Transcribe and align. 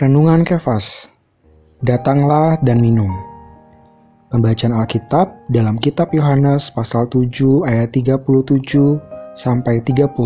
Renungan 0.00 0.48
Kefas 0.48 1.12
Datanglah 1.84 2.56
dan 2.64 2.80
minum 2.80 3.12
Pembacaan 4.32 4.72
Alkitab 4.72 5.28
dalam 5.52 5.76
kitab 5.76 6.16
Yohanes 6.16 6.72
pasal 6.72 7.04
7 7.12 7.68
ayat 7.68 7.92
37 7.92 8.96
sampai 9.36 9.84
38 9.84 10.16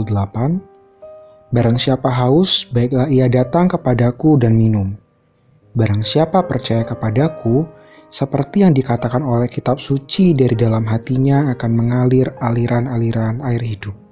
Barang 1.51 1.75
siapa 1.75 2.07
haus, 2.07 2.71
baiklah 2.71 3.11
ia 3.11 3.27
datang 3.27 3.67
kepadaku 3.67 4.39
dan 4.39 4.55
minum. 4.55 4.95
Barang 5.75 6.07
siapa 6.07 6.47
percaya 6.47 6.87
kepadaku, 6.87 7.67
seperti 8.07 8.63
yang 8.63 8.79
dikatakan 8.79 9.27
oleh 9.27 9.51
kitab 9.51 9.83
suci 9.83 10.39
dari 10.39 10.55
dalam 10.55 10.87
hatinya 10.87 11.51
akan 11.51 11.71
mengalir 11.75 12.31
aliran-aliran 12.39 13.43
air 13.43 13.59
hidup. 13.67 14.04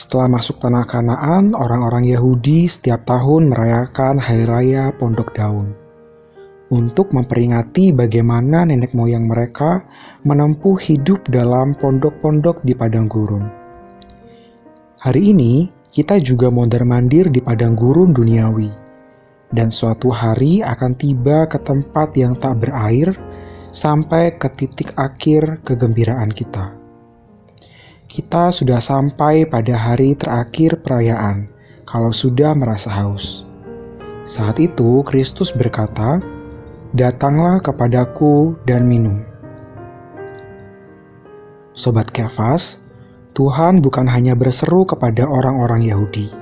Setelah 0.00 0.32
masuk 0.32 0.56
tanah 0.64 0.88
Kanaan, 0.88 1.52
orang-orang 1.52 2.08
Yahudi 2.08 2.64
setiap 2.64 3.04
tahun 3.04 3.52
merayakan 3.52 4.16
Hari 4.16 4.48
Raya 4.48 4.96
Pondok 4.96 5.36
Daun. 5.36 5.76
Untuk 6.72 7.12
memperingati 7.12 7.92
bagaimana 7.92 8.64
nenek 8.64 8.96
moyang 8.96 9.28
mereka 9.28 9.84
menempuh 10.24 10.80
hidup 10.80 11.28
dalam 11.28 11.76
pondok-pondok 11.76 12.64
di 12.64 12.72
padang 12.72 13.12
gurun. 13.12 13.44
Hari 15.04 15.36
ini, 15.36 15.68
kita 15.92 16.16
juga 16.16 16.48
mondar-mandir 16.48 17.28
di 17.28 17.44
padang 17.44 17.76
gurun 17.76 18.16
duniawi, 18.16 18.72
dan 19.52 19.68
suatu 19.68 20.08
hari 20.08 20.64
akan 20.64 20.96
tiba 20.96 21.44
ke 21.44 21.60
tempat 21.60 22.16
yang 22.16 22.32
tak 22.40 22.56
berair 22.56 23.12
sampai 23.68 24.32
ke 24.40 24.48
titik 24.56 24.96
akhir 24.96 25.60
kegembiraan 25.60 26.32
kita 26.32 26.79
kita 28.10 28.50
sudah 28.50 28.82
sampai 28.82 29.46
pada 29.46 29.70
hari 29.78 30.18
terakhir 30.18 30.82
perayaan 30.82 31.46
kalau 31.86 32.10
sudah 32.10 32.58
merasa 32.58 32.90
haus. 32.90 33.46
Saat 34.26 34.58
itu 34.58 35.06
Kristus 35.06 35.54
berkata, 35.54 36.18
"Datanglah 36.90 37.62
kepadaku 37.62 38.58
dan 38.66 38.90
minum." 38.90 39.22
Sobat 41.70 42.10
Kefas, 42.10 42.82
Tuhan 43.30 43.78
bukan 43.78 44.10
hanya 44.10 44.34
berseru 44.34 44.82
kepada 44.82 45.30
orang-orang 45.30 45.86
Yahudi. 45.86 46.34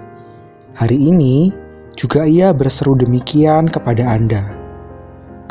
Hari 0.72 0.96
ini 0.96 1.52
juga 2.00 2.24
Ia 2.24 2.56
berseru 2.56 2.96
demikian 2.96 3.68
kepada 3.68 4.08
Anda. 4.08 4.48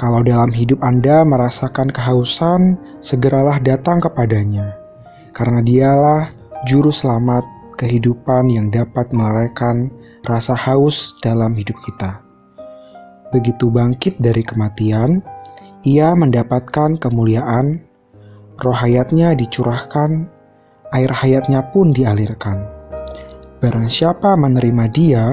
Kalau 0.01 0.25
dalam 0.25 0.49
hidup 0.49 0.81
Anda 0.81 1.21
merasakan 1.21 1.93
kehausan, 1.93 2.73
segeralah 2.97 3.61
datang 3.61 4.01
kepadanya 4.01 4.86
karena 5.37 5.61
dialah 5.61 6.33
juru 6.65 6.89
selamat 6.89 7.45
kehidupan 7.77 8.49
yang 8.49 8.73
dapat 8.73 9.13
melarikan 9.13 9.93
rasa 10.25 10.57
haus 10.57 11.13
dalam 11.21 11.53
hidup 11.53 11.77
kita. 11.85 12.25
Begitu 13.29 13.69
bangkit 13.69 14.17
dari 14.17 14.41
kematian, 14.41 15.21
ia 15.85 16.17
mendapatkan 16.17 16.97
kemuliaan, 16.97 17.85
roh 18.57 18.73
hayatnya 18.73 19.37
dicurahkan, 19.37 20.25
air 20.89 21.11
hayatnya 21.13 21.61
pun 21.69 21.93
dialirkan. 21.93 22.65
Barang 23.61 23.85
siapa 23.85 24.33
menerima 24.33 24.85
dia, 24.89 25.25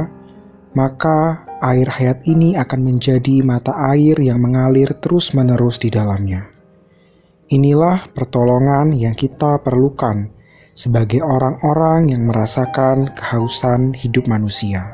maka 0.77 1.49
air 1.65 1.89
hayat 1.89 2.29
ini 2.29 2.61
akan 2.61 2.93
menjadi 2.93 3.41
mata 3.41 3.73
air 3.97 4.21
yang 4.21 4.45
mengalir 4.45 4.93
terus-menerus 5.01 5.81
di 5.81 5.89
dalamnya. 5.89 6.54
Inilah 7.55 8.11
pertolongan 8.11 8.91
yang 8.99 9.15
kita 9.15 9.63
perlukan 9.63 10.27
sebagai 10.75 11.23
orang-orang 11.23 12.11
yang 12.11 12.27
merasakan 12.27 13.15
kehausan 13.15 13.95
hidup 13.95 14.27
manusia. 14.27 14.91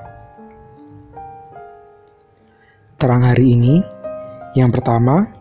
Terang 3.01 3.25
hari 3.25 3.57
ini, 3.57 3.81
yang 4.53 4.69
pertama, 4.69 5.33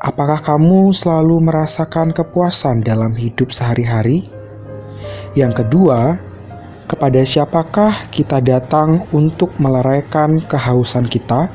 apakah 0.00 0.40
kamu 0.40 0.88
selalu 0.96 1.36
merasakan 1.52 2.16
kepuasan 2.16 2.80
dalam 2.80 3.12
hidup 3.12 3.52
sehari-hari? 3.52 4.32
Yang 5.36 5.52
kedua, 5.60 6.16
kepada 6.88 7.28
siapakah 7.28 8.08
kita 8.08 8.40
datang 8.40 9.04
untuk 9.12 9.52
meleraikan 9.60 10.40
kehausan 10.48 11.12
kita? 11.12 11.52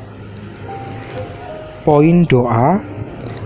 Poin 1.82 2.30
doa 2.30 2.93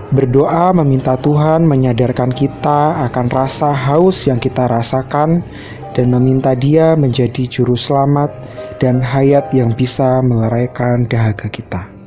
Berdoa 0.08 0.72
meminta 0.72 1.20
Tuhan 1.20 1.68
menyadarkan 1.68 2.32
kita 2.32 3.04
akan 3.12 3.26
rasa 3.28 3.76
haus 3.76 4.24
yang 4.24 4.40
kita 4.40 4.64
rasakan 4.64 5.44
dan 5.92 6.06
meminta 6.08 6.56
Dia 6.56 6.96
menjadi 6.96 7.44
juru 7.44 7.76
selamat 7.76 8.32
dan 8.80 9.04
hayat 9.04 9.52
yang 9.52 9.76
bisa 9.76 10.24
meleraikan 10.24 11.04
dahaga 11.04 11.52
kita. 11.52 11.97